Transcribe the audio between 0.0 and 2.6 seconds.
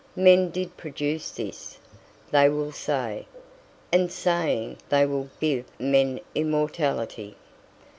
"Men did produce this," they